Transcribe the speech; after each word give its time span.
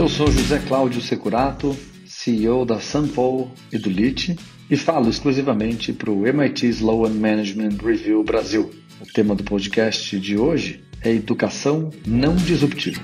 Eu 0.00 0.08
sou 0.08 0.32
José 0.32 0.58
Cláudio 0.58 0.98
Securato, 1.02 1.76
CEO 2.06 2.64
da 2.64 2.80
Sunpole 2.80 3.48
e 3.70 3.76
do 3.76 3.90
LIT, 3.90 4.34
e 4.70 4.74
falo 4.74 5.10
exclusivamente 5.10 5.92
para 5.92 6.10
o 6.10 6.26
MIT 6.26 6.68
Sloan 6.68 7.10
Management 7.10 7.76
Review 7.84 8.24
Brasil. 8.24 8.70
O 8.98 9.04
tema 9.04 9.34
do 9.34 9.44
podcast 9.44 10.18
de 10.18 10.38
hoje 10.38 10.82
é 11.02 11.12
educação 11.12 11.90
não 12.06 12.34
disruptiva. 12.34 12.98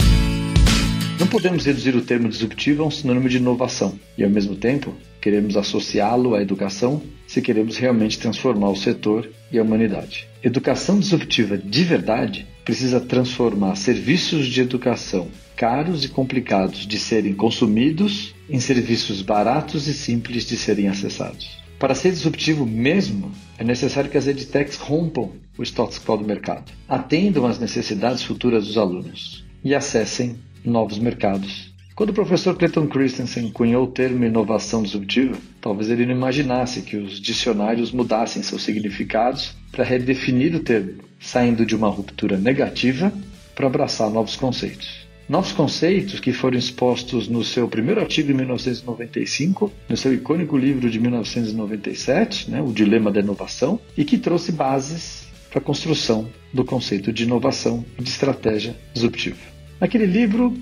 Não 1.19 1.27
podemos 1.27 1.65
reduzir 1.65 1.97
o 1.97 2.03
termo 2.03 2.29
disruptivo 2.29 2.83
a 2.83 2.87
um 2.87 2.91
sinônimo 2.91 3.27
de 3.27 3.39
inovação 3.39 3.99
e, 4.19 4.23
ao 4.23 4.29
mesmo 4.29 4.55
tempo, 4.55 4.95
queremos 5.19 5.57
associá-lo 5.57 6.35
à 6.35 6.43
educação 6.43 7.03
se 7.27 7.41
queremos 7.41 7.79
realmente 7.79 8.19
transformar 8.19 8.69
o 8.69 8.77
setor 8.77 9.31
e 9.51 9.59
a 9.59 9.63
humanidade. 9.63 10.29
Educação 10.43 11.01
disruptiva 11.01 11.57
de 11.57 11.85
verdade 11.85 12.47
precisa 12.67 13.01
transformar 13.01 13.77
serviços 13.77 14.47
de 14.47 14.61
educação 14.61 15.29
caros 15.57 16.05
e 16.05 16.09
complicados 16.11 16.87
de 16.87 16.99
serem 16.99 17.33
consumidos 17.33 18.35
em 18.49 18.61
serviços 18.61 19.23
baratos 19.23 19.89
e 19.89 19.95
simples 19.95 20.45
de 20.45 20.57
serem 20.57 20.87
acessados. 20.87 21.59
Para 21.79 21.95
ser 21.95 22.13
disruptivo 22.13 22.67
mesmo, 22.67 23.33
é 23.59 23.65
necessário 23.65 24.11
que 24.11 24.19
as 24.19 24.27
edtechs 24.27 24.77
rompam 24.77 25.33
o 25.57 25.63
status 25.63 25.99
quo 25.99 26.19
do 26.19 26.25
mercado, 26.25 26.71
atendam 26.87 27.47
às 27.47 27.59
necessidades 27.59 28.23
futuras 28.23 28.67
dos 28.67 28.77
alunos 28.77 29.47
e 29.65 29.75
acessem 29.75 30.37
novos 30.67 30.99
mercados. 30.99 31.75
Quando 31.95 32.11
o 32.11 32.15
professor 32.15 32.55
Clayton 32.55 32.89
Christensen 32.89 33.51
cunhou 33.51 33.85
o 33.85 33.91
termo 33.91 34.23
inovação 34.23 34.83
disruptiva, 34.83 35.35
talvez 35.63 35.89
ele 35.89 36.05
não 36.05 36.13
imaginasse 36.13 36.83
que 36.83 36.97
os 36.97 37.19
dicionários 37.19 37.91
mudassem 37.91 38.43
seus 38.43 38.63
significados 38.63 39.55
para 39.73 39.83
redefinir 39.83 40.55
o 40.55 40.61
termo, 40.61 41.03
saindo 41.19 41.65
de 41.65 41.75
uma 41.75 41.89
ruptura 41.89 42.37
negativa 42.37 43.11
para 43.55 43.67
abraçar 43.67 44.11
novos 44.11 44.37
conceitos. 44.37 45.07
Novos 45.27 45.53
conceitos 45.53 46.21
que 46.21 46.35
foram 46.35 46.59
expostos 46.59 47.29
no 47.29 47.43
seu 47.43 47.67
primeiro 47.67 48.01
artigo 48.01 48.31
em 48.31 48.35
1995, 48.35 49.73
no 49.89 49.97
seu 49.97 50.13
icônico 50.13 50.57
livro 50.57 50.91
de 50.91 51.01
1997, 51.01 52.51
né, 52.51 52.61
O 52.61 52.73
Dilema 52.73 53.11
da 53.11 53.21
Inovação, 53.21 53.81
e 53.97 54.05
que 54.05 54.19
trouxe 54.19 54.53
bases 54.53 55.27
para 55.49 55.61
a 55.61 55.63
construção 55.63 56.29
do 56.53 56.65
conceito 56.65 57.11
de 57.13 57.25
inovação 57.25 57.85
e 57.99 58.03
de 58.03 58.11
estratégia 58.11 58.77
disruptiva. 58.93 59.56
Naquele 59.81 60.07
livro 60.07 60.55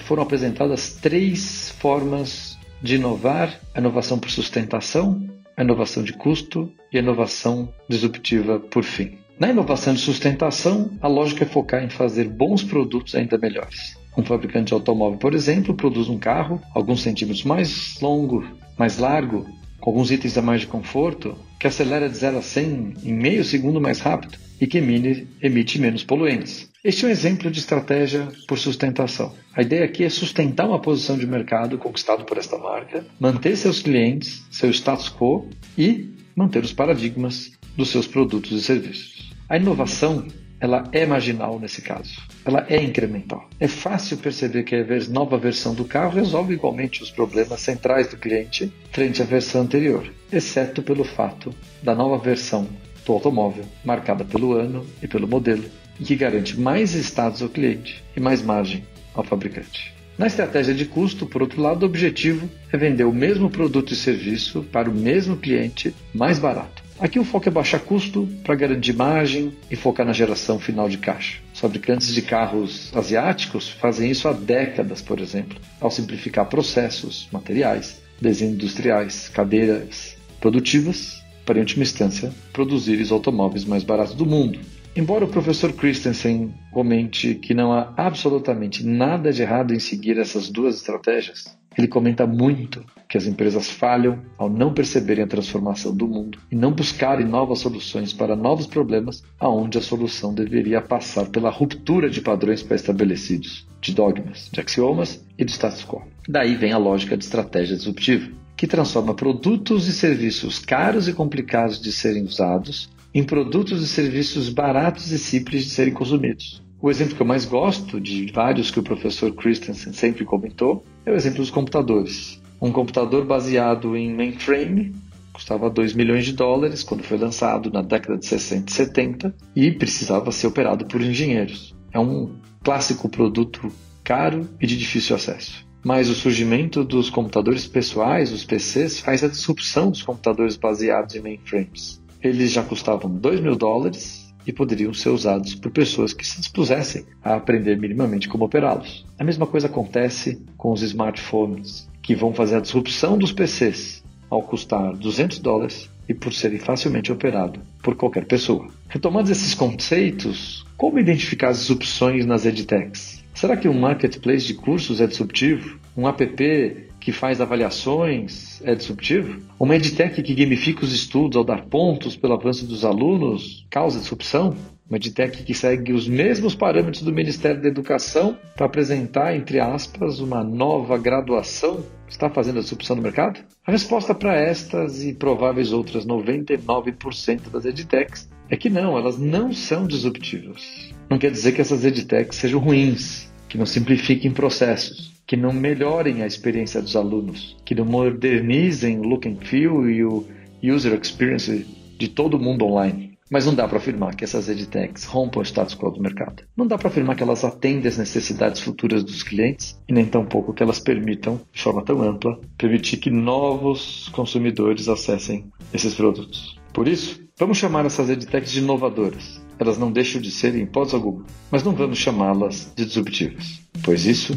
foram 0.00 0.22
apresentadas 0.22 0.94
três 0.94 1.74
formas 1.78 2.58
de 2.82 2.94
inovar: 2.96 3.60
a 3.74 3.78
inovação 3.78 4.18
por 4.18 4.30
sustentação, 4.30 5.22
a 5.56 5.62
inovação 5.62 6.02
de 6.02 6.12
custo 6.12 6.72
e 6.92 6.96
a 6.96 7.02
inovação 7.02 7.72
disruptiva 7.88 8.58
por 8.58 8.82
fim. 8.82 9.18
Na 9.38 9.50
inovação 9.50 9.94
de 9.94 10.00
sustentação, 10.00 10.90
a 11.00 11.08
lógica 11.08 11.44
é 11.44 11.46
focar 11.46 11.82
em 11.82 11.90
fazer 11.90 12.28
bons 12.28 12.62
produtos 12.62 13.14
ainda 13.14 13.36
melhores. 13.36 13.96
Um 14.16 14.24
fabricante 14.24 14.68
de 14.68 14.74
automóvel, 14.74 15.18
por 15.18 15.34
exemplo, 15.34 15.74
produz 15.74 16.08
um 16.08 16.18
carro 16.18 16.60
alguns 16.74 17.02
centímetros 17.02 17.44
mais 17.44 17.98
longo, 18.00 18.44
mais 18.78 18.98
largo, 18.98 19.46
com 19.80 19.90
alguns 19.90 20.10
itens 20.10 20.38
a 20.38 20.42
mais 20.42 20.60
de 20.60 20.66
conforto, 20.66 21.36
que 21.58 21.66
acelera 21.66 22.08
de 22.08 22.16
0 22.16 22.38
a 22.38 22.42
100 22.42 22.94
em 23.04 23.12
meio 23.12 23.44
segundo 23.44 23.80
mais 23.80 24.00
rápido 24.00 24.38
e 24.60 24.66
que 24.66 24.78
emite, 24.78 25.78
menos 25.80 26.04
poluentes. 26.04 26.71
Este 26.84 27.04
é 27.04 27.08
um 27.08 27.12
exemplo 27.12 27.48
de 27.48 27.60
estratégia 27.60 28.26
por 28.48 28.58
sustentação. 28.58 29.32
A 29.54 29.62
ideia 29.62 29.84
aqui 29.84 30.02
é 30.02 30.10
sustentar 30.10 30.66
uma 30.66 30.80
posição 30.80 31.16
de 31.16 31.24
mercado 31.28 31.78
conquistado 31.78 32.24
por 32.24 32.36
esta 32.36 32.58
marca, 32.58 33.06
manter 33.20 33.56
seus 33.56 33.80
clientes, 33.80 34.44
seu 34.50 34.68
status 34.68 35.08
quo 35.08 35.48
e 35.78 36.12
manter 36.34 36.64
os 36.64 36.72
paradigmas 36.72 37.52
dos 37.76 37.88
seus 37.88 38.08
produtos 38.08 38.50
e 38.50 38.60
serviços. 38.60 39.32
A 39.48 39.56
inovação 39.56 40.26
ela 40.58 40.82
é 40.90 41.06
marginal 41.06 41.60
nesse 41.60 41.82
caso. 41.82 42.20
Ela 42.44 42.66
é 42.68 42.82
incremental. 42.82 43.48
É 43.60 43.68
fácil 43.68 44.16
perceber 44.16 44.64
que 44.64 44.74
a 44.74 44.84
nova 45.08 45.38
versão 45.38 45.76
do 45.76 45.84
carro 45.84 46.16
resolve 46.16 46.54
igualmente 46.54 47.00
os 47.00 47.12
problemas 47.12 47.60
centrais 47.60 48.08
do 48.08 48.16
cliente 48.16 48.72
frente 48.90 49.22
à 49.22 49.24
versão 49.24 49.62
anterior, 49.62 50.12
exceto 50.32 50.82
pelo 50.82 51.04
fato 51.04 51.54
da 51.80 51.94
nova 51.94 52.18
versão 52.18 52.68
do 53.04 53.12
automóvel 53.12 53.64
marcada 53.84 54.24
pelo 54.24 54.52
ano 54.52 54.86
e 55.02 55.08
pelo 55.08 55.28
modelo 55.28 55.64
e 55.98 56.04
que 56.04 56.16
garante 56.16 56.58
mais 56.58 56.94
status 56.94 57.42
ao 57.42 57.48
cliente 57.48 58.02
e 58.16 58.20
mais 58.20 58.42
margem 58.42 58.84
ao 59.14 59.24
fabricante. 59.24 59.92
Na 60.18 60.26
estratégia 60.26 60.74
de 60.74 60.84
custo, 60.84 61.26
por 61.26 61.42
outro 61.42 61.60
lado, 61.60 61.82
o 61.82 61.86
objetivo 61.86 62.48
é 62.70 62.76
vender 62.76 63.04
o 63.04 63.12
mesmo 63.12 63.50
produto 63.50 63.92
e 63.92 63.96
serviço 63.96 64.62
para 64.70 64.90
o 64.90 64.94
mesmo 64.94 65.36
cliente 65.36 65.94
mais 66.14 66.38
barato. 66.38 66.82
Aqui 67.00 67.18
o 67.18 67.24
foco 67.24 67.48
é 67.48 67.50
baixar 67.50 67.80
custo 67.80 68.28
para 68.44 68.54
garantir 68.54 68.92
margem 68.92 69.52
e 69.70 69.74
focar 69.74 70.06
na 70.06 70.12
geração 70.12 70.60
final 70.60 70.88
de 70.88 70.98
caixa. 70.98 71.38
Os 71.52 71.58
fabricantes 71.58 72.14
de 72.14 72.22
carros 72.22 72.92
asiáticos 72.94 73.70
fazem 73.70 74.10
isso 74.10 74.28
há 74.28 74.32
décadas, 74.32 75.02
por 75.02 75.18
exemplo, 75.18 75.58
ao 75.80 75.90
simplificar 75.90 76.46
processos, 76.46 77.26
materiais, 77.32 78.00
desenhos 78.20 78.54
industriais, 78.54 79.28
cadeiras 79.30 80.16
produtivas, 80.40 81.21
para 81.44 81.58
em 81.58 81.62
última 81.62 81.82
instância 81.82 82.32
produzir 82.52 83.00
os 83.00 83.12
automóveis 83.12 83.64
mais 83.64 83.84
baratos 83.84 84.14
do 84.14 84.26
mundo, 84.26 84.58
Embora 84.94 85.24
o 85.24 85.28
professor 85.28 85.72
Christensen 85.72 86.52
comente 86.70 87.34
que 87.36 87.54
não 87.54 87.72
há 87.72 87.94
absolutamente 87.96 88.84
nada 88.84 89.32
de 89.32 89.40
errado 89.40 89.72
em 89.72 89.78
seguir 89.78 90.18
essas 90.18 90.50
duas 90.50 90.76
estratégias, 90.76 91.56
ele 91.78 91.88
comenta 91.88 92.26
muito 92.26 92.84
que 93.08 93.16
as 93.16 93.26
empresas 93.26 93.70
falham 93.70 94.20
ao 94.36 94.50
não 94.50 94.74
perceberem 94.74 95.24
a 95.24 95.26
transformação 95.26 95.96
do 95.96 96.06
mundo 96.06 96.38
e 96.50 96.56
não 96.56 96.72
buscarem 96.72 97.26
novas 97.26 97.60
soluções 97.60 98.12
para 98.12 98.36
novos 98.36 98.66
problemas, 98.66 99.22
aonde 99.40 99.78
a 99.78 99.82
solução 99.82 100.34
deveria 100.34 100.82
passar 100.82 101.30
pela 101.30 101.48
ruptura 101.48 102.10
de 102.10 102.20
padrões 102.20 102.62
pré-estabelecidos, 102.62 103.66
de 103.80 103.94
dogmas, 103.94 104.50
de 104.52 104.60
axiomas 104.60 105.24
e 105.38 105.44
de 105.44 105.52
status 105.52 105.84
quo. 105.84 106.02
Daí 106.28 106.54
vem 106.54 106.72
a 106.72 106.78
lógica 106.78 107.16
de 107.16 107.24
estratégia 107.24 107.76
disruptiva, 107.76 108.30
que 108.62 108.66
transforma 108.68 109.12
produtos 109.12 109.88
e 109.88 109.92
serviços 109.92 110.60
caros 110.60 111.08
e 111.08 111.12
complicados 111.12 111.80
de 111.80 111.90
serem 111.90 112.22
usados 112.22 112.88
em 113.12 113.24
produtos 113.24 113.82
e 113.82 113.88
serviços 113.88 114.48
baratos 114.50 115.10
e 115.10 115.18
simples 115.18 115.64
de 115.64 115.70
serem 115.70 115.92
consumidos. 115.92 116.62
O 116.80 116.88
exemplo 116.88 117.16
que 117.16 117.20
eu 117.20 117.26
mais 117.26 117.44
gosto, 117.44 118.00
de 118.00 118.30
vários 118.30 118.70
que 118.70 118.78
o 118.78 118.82
professor 118.84 119.32
Christensen 119.32 119.92
sempre 119.92 120.24
comentou, 120.24 120.84
é 121.04 121.10
o 121.10 121.16
exemplo 121.16 121.38
dos 121.38 121.50
computadores. 121.50 122.40
Um 122.60 122.70
computador 122.70 123.26
baseado 123.26 123.96
em 123.96 124.14
mainframe 124.14 124.94
custava 125.32 125.68
2 125.68 125.94
milhões 125.94 126.24
de 126.24 126.32
dólares 126.32 126.84
quando 126.84 127.02
foi 127.02 127.18
lançado 127.18 127.68
na 127.68 127.82
década 127.82 128.16
de 128.16 128.26
60 128.26 128.70
e 128.70 128.72
70 128.72 129.34
e 129.56 129.72
precisava 129.72 130.30
ser 130.30 130.46
operado 130.46 130.86
por 130.86 131.00
engenheiros. 131.00 131.74
É 131.92 131.98
um 131.98 132.36
clássico 132.62 133.08
produto 133.08 133.72
caro 134.04 134.48
e 134.60 134.68
de 134.68 134.78
difícil 134.78 135.16
acesso. 135.16 135.66
Mas 135.84 136.08
o 136.08 136.14
surgimento 136.14 136.84
dos 136.84 137.10
computadores 137.10 137.66
pessoais, 137.66 138.30
os 138.30 138.44
PCs, 138.44 139.00
faz 139.00 139.24
a 139.24 139.28
disrupção 139.28 139.90
dos 139.90 140.02
computadores 140.02 140.56
baseados 140.56 141.16
em 141.16 141.20
mainframes. 141.20 142.00
Eles 142.22 142.52
já 142.52 142.62
custavam 142.62 143.10
2 143.10 143.40
mil 143.40 143.56
dólares 143.56 144.32
e 144.46 144.52
poderiam 144.52 144.94
ser 144.94 145.08
usados 145.08 145.54
por 145.54 145.72
pessoas 145.72 146.12
que 146.12 146.26
se 146.26 146.38
dispusessem 146.38 147.04
a 147.22 147.34
aprender 147.34 147.78
minimamente 147.78 148.28
como 148.28 148.44
operá-los. 148.44 149.04
A 149.18 149.24
mesma 149.24 149.46
coisa 149.46 149.66
acontece 149.66 150.40
com 150.56 150.72
os 150.72 150.82
smartphones, 150.82 151.88
que 152.00 152.14
vão 152.14 152.32
fazer 152.32 152.56
a 152.56 152.60
disrupção 152.60 153.18
dos 153.18 153.32
PCs 153.32 154.04
ao 154.30 154.42
custar 154.42 154.96
200 154.96 155.40
dólares 155.40 155.90
e 156.08 156.14
por 156.14 156.32
serem 156.32 156.58
facilmente 156.58 157.12
operados 157.12 157.60
por 157.82 157.94
qualquer 157.94 158.24
pessoa. 158.24 158.68
Retomando 158.88 159.30
esses 159.30 159.54
conceitos, 159.54 160.64
como 160.76 160.98
identificar 160.98 161.48
as 161.48 161.58
disrupções 161.58 162.24
nas 162.24 162.46
edtechs? 162.46 163.21
Será 163.42 163.56
que 163.56 163.68
um 163.68 163.74
marketplace 163.74 164.46
de 164.46 164.54
cursos 164.54 165.00
é 165.00 165.06
disruptivo? 165.08 165.76
Um 165.96 166.06
app 166.06 166.86
que 167.00 167.10
faz 167.10 167.40
avaliações 167.40 168.62
é 168.62 168.72
disruptivo? 168.72 169.42
Uma 169.58 169.74
edtech 169.74 170.22
que 170.22 170.32
gamifica 170.32 170.84
os 170.84 170.92
estudos 170.92 171.36
ao 171.36 171.42
dar 171.42 171.64
pontos 171.64 172.14
pelo 172.14 172.34
avanço 172.34 172.64
dos 172.64 172.84
alunos 172.84 173.66
causa 173.68 173.98
disrupção? 173.98 174.54
Uma 174.88 174.96
edtech 174.96 175.42
que 175.42 175.54
segue 175.54 175.92
os 175.92 176.06
mesmos 176.06 176.54
parâmetros 176.54 177.02
do 177.02 177.12
Ministério 177.12 177.60
da 177.60 177.66
Educação 177.66 178.38
para 178.54 178.66
apresentar, 178.66 179.34
entre 179.34 179.58
aspas, 179.58 180.20
uma 180.20 180.44
nova 180.44 180.96
graduação 180.96 181.84
está 182.08 182.30
fazendo 182.30 182.60
a 182.60 182.62
disrupção 182.62 182.94
no 182.94 183.02
mercado? 183.02 183.40
A 183.66 183.72
resposta 183.72 184.14
para 184.14 184.36
estas 184.36 185.02
e 185.02 185.12
prováveis 185.12 185.72
outras 185.72 186.06
99% 186.06 187.50
das 187.50 187.64
edtechs 187.64 188.28
é 188.48 188.56
que 188.56 188.70
não, 188.70 188.96
elas 188.96 189.18
não 189.18 189.52
são 189.52 189.84
disruptivas. 189.84 190.92
Não 191.10 191.18
quer 191.18 191.32
dizer 191.32 191.50
que 191.50 191.60
essas 191.60 191.84
edtechs 191.84 192.36
sejam 192.36 192.60
ruins, 192.60 193.31
que 193.52 193.58
não 193.58 193.66
simplifiquem 193.66 194.30
processos 194.30 195.12
que 195.26 195.36
não 195.36 195.52
melhorem 195.52 196.22
a 196.22 196.26
experiência 196.26 196.80
dos 196.80 196.96
alunos, 196.96 197.54
que 197.66 197.74
não 197.74 197.84
modernizem 197.84 198.98
o 198.98 199.02
look 199.02 199.28
and 199.28 199.36
feel 199.44 199.86
e 199.90 200.02
o 200.02 200.26
user 200.62 200.98
experience 200.98 201.66
de 201.98 202.08
todo 202.08 202.38
mundo 202.38 202.64
online. 202.64 203.12
Mas 203.30 203.44
não 203.44 203.54
dá 203.54 203.68
para 203.68 203.76
afirmar 203.76 204.16
que 204.16 204.24
essas 204.24 204.48
edtechs 204.48 205.04
rompam 205.04 205.40
o 205.40 205.44
status 205.44 205.74
quo 205.74 205.90
do 205.90 206.00
mercado. 206.00 206.44
Não 206.56 206.66
dá 206.66 206.78
para 206.78 206.88
afirmar 206.88 207.14
que 207.14 207.22
elas 207.22 207.44
atendem 207.44 207.88
às 207.88 207.98
necessidades 207.98 208.62
futuras 208.62 209.04
dos 209.04 209.22
clientes 209.22 209.78
e 209.86 209.92
nem 209.92 210.06
tampouco 210.06 210.54
que 210.54 210.62
elas 210.62 210.80
permitam, 210.80 211.38
de 211.52 211.60
forma 211.60 211.84
tão 211.84 212.02
ampla, 212.02 212.40
permitir 212.56 212.96
que 212.96 213.10
novos 213.10 214.08
consumidores 214.14 214.88
acessem 214.88 215.44
esses 215.74 215.92
produtos. 215.92 216.58
Por 216.72 216.88
isso, 216.88 217.20
vamos 217.38 217.58
chamar 217.58 217.84
essas 217.84 218.08
edtechs 218.08 218.50
de 218.50 218.60
inovadoras 218.60 219.41
elas 219.58 219.78
não 219.78 219.92
deixam 219.92 220.20
de 220.20 220.30
ser 220.30 220.54
em 220.54 220.62
hipótese 220.62 220.94
alguma, 220.94 221.24
mas 221.50 221.62
não 221.62 221.74
vamos 221.74 221.98
chamá-las 221.98 222.72
de 222.76 222.84
disruptivas, 222.84 223.60
pois 223.82 224.06
isso 224.06 224.36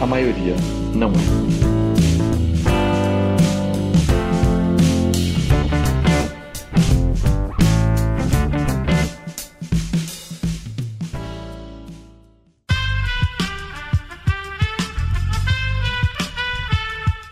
a 0.00 0.06
maioria 0.06 0.54
não 0.94 1.12
é. 1.12 1.68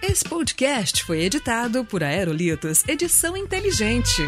Esse 0.02 0.25
podcast 0.25 1.05
foi 1.05 1.25
editado 1.25 1.84
por 1.84 2.02
Aerolitos 2.02 2.82
Edição 2.88 3.37
Inteligente. 3.37 4.23